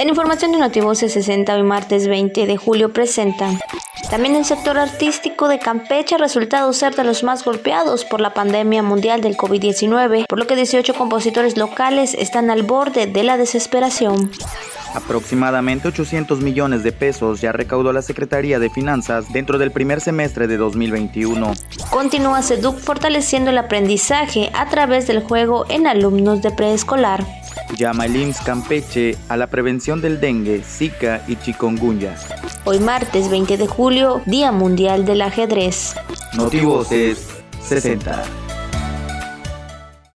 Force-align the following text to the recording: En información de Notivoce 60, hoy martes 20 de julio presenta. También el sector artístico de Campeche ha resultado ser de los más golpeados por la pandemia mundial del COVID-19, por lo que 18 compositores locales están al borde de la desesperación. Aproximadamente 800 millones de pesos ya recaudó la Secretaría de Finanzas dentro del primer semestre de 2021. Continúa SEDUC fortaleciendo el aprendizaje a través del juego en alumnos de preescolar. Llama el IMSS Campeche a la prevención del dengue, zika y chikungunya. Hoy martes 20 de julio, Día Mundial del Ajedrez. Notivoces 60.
En 0.00 0.08
información 0.08 0.52
de 0.52 0.58
Notivoce 0.58 1.10
60, 1.10 1.54
hoy 1.54 1.62
martes 1.62 2.08
20 2.08 2.46
de 2.46 2.56
julio 2.56 2.90
presenta. 2.90 3.50
También 4.08 4.34
el 4.34 4.46
sector 4.46 4.78
artístico 4.78 5.46
de 5.46 5.58
Campeche 5.58 6.14
ha 6.14 6.18
resultado 6.18 6.72
ser 6.72 6.94
de 6.94 7.04
los 7.04 7.22
más 7.22 7.44
golpeados 7.44 8.06
por 8.06 8.22
la 8.22 8.32
pandemia 8.32 8.82
mundial 8.82 9.20
del 9.20 9.36
COVID-19, 9.36 10.24
por 10.26 10.38
lo 10.38 10.46
que 10.46 10.56
18 10.56 10.94
compositores 10.94 11.58
locales 11.58 12.14
están 12.14 12.48
al 12.48 12.62
borde 12.62 13.08
de 13.08 13.22
la 13.24 13.36
desesperación. 13.36 14.30
Aproximadamente 14.94 15.88
800 15.88 16.40
millones 16.40 16.82
de 16.82 16.92
pesos 16.92 17.42
ya 17.42 17.52
recaudó 17.52 17.92
la 17.92 18.00
Secretaría 18.00 18.58
de 18.58 18.70
Finanzas 18.70 19.30
dentro 19.34 19.58
del 19.58 19.70
primer 19.70 20.00
semestre 20.00 20.46
de 20.46 20.56
2021. 20.56 21.52
Continúa 21.90 22.40
SEDUC 22.40 22.78
fortaleciendo 22.78 23.50
el 23.50 23.58
aprendizaje 23.58 24.50
a 24.54 24.66
través 24.70 25.06
del 25.06 25.22
juego 25.22 25.66
en 25.68 25.86
alumnos 25.86 26.40
de 26.40 26.52
preescolar. 26.52 27.39
Llama 27.76 28.06
el 28.06 28.16
IMSS 28.16 28.40
Campeche 28.40 29.16
a 29.28 29.36
la 29.36 29.46
prevención 29.46 30.00
del 30.00 30.20
dengue, 30.20 30.62
zika 30.62 31.22
y 31.26 31.36
chikungunya. 31.36 32.16
Hoy 32.64 32.78
martes 32.78 33.30
20 33.30 33.56
de 33.56 33.66
julio, 33.66 34.22
Día 34.26 34.52
Mundial 34.52 35.04
del 35.04 35.22
Ajedrez. 35.22 35.94
Notivoces 36.34 37.28
60. 37.62 38.24